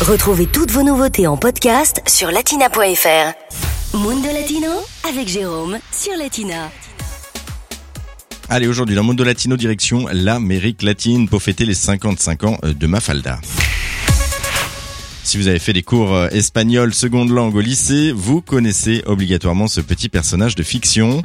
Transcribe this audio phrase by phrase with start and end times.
[0.00, 3.98] Retrouvez toutes vos nouveautés en podcast sur latina.fr.
[3.98, 4.70] Mundo Latino
[5.06, 6.70] avec Jérôme sur Latina.
[8.48, 13.40] Allez, aujourd'hui, dans Mundo Latino, direction l'Amérique latine pour fêter les 55 ans de Mafalda.
[15.22, 19.68] Si vous avez fait des cours euh, espagnol seconde langue au lycée, vous connaissez obligatoirement
[19.68, 21.20] ce petit personnage de fiction.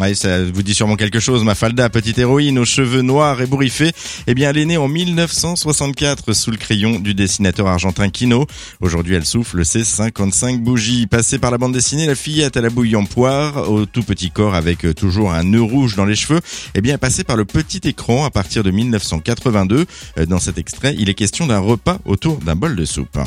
[0.00, 3.92] Ouais, ça vous dit sûrement quelque chose, Mafalda, petite héroïne aux cheveux noirs et bourriffés.
[4.26, 8.46] Eh bien, elle est née en 1964 sous le crayon du dessinateur argentin Kino.
[8.80, 11.06] Aujourd'hui, elle souffle ses 55 bougies.
[11.06, 14.30] Passée par la bande dessinée, la fillette à la bouille en poire, au tout petit
[14.30, 16.40] corps avec euh, toujours un nœud rouge dans les cheveux,
[16.74, 19.84] eh bien, est passée par le petit écran à partir de 1982.
[20.16, 23.18] Euh, Dans cet extrait, il est question d'un repas autour d'un bol de soupe.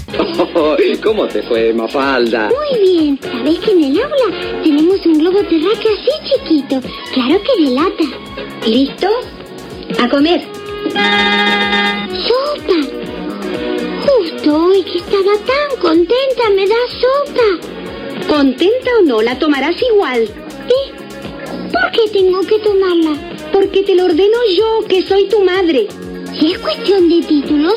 [1.04, 2.48] ¿Cómo te fue, Mafalda?
[2.50, 3.20] Muy bien.
[3.22, 6.63] ¿Sabéis que en el aula tenemos un globo terráqueo así chiquito?
[6.70, 8.04] Claro que de lata.
[8.66, 9.08] ¿Listo?
[10.00, 10.42] A comer.
[12.28, 12.80] ¡Sopa!
[14.06, 18.28] Justo hoy que estaba tan contenta me da sopa.
[18.28, 20.28] Contenta o no, la tomarás igual.
[21.72, 23.18] ¿Por qué tengo que tomarla?
[23.52, 25.88] Porque te lo ordeno yo, que soy tu madre.
[26.40, 27.76] Si es cuestión de títulos,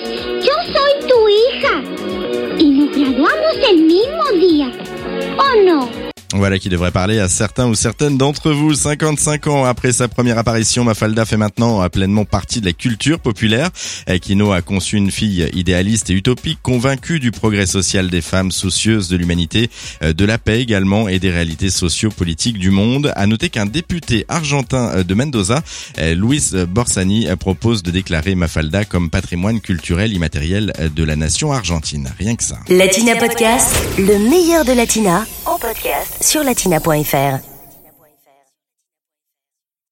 [6.47, 8.73] Voilà qui devrait parler à certains ou certaines d'entre vous.
[8.73, 13.19] 55 ans après sa première apparition, Mafalda fait maintenant euh, pleinement partie de la culture
[13.19, 13.71] populaire.
[14.23, 19.09] Kino a conçu une fille idéaliste et utopique, convaincue du progrès social des femmes, soucieuses
[19.09, 19.71] de l'humanité,
[20.05, 23.13] euh, de la paix également et des réalités socio-politiques du monde.
[23.17, 25.65] À noter qu'un député argentin euh, de Mendoza,
[25.99, 32.13] Luis Borsani, propose de déclarer Mafalda comme patrimoine culturel immatériel de la nation argentine.
[32.21, 32.59] Rien que ça.
[32.69, 37.56] Latina Podcast, le meilleur de Latina en podcast sur latina.fr.